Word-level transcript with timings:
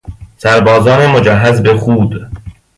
سربازان 0.37 1.05
مجهز 1.09 1.61
به 1.61 1.77
خود 1.77 2.27